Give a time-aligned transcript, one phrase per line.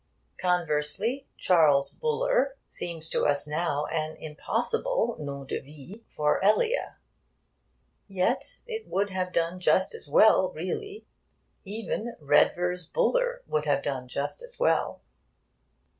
[0.39, 6.95] Conversely, 'Charles Buller' seems to us now an impossible nom de vie for Elia;
[8.07, 11.05] yet it would have done just as well, really.
[11.65, 15.01] Even 'Redvers Buller' would have done just as well.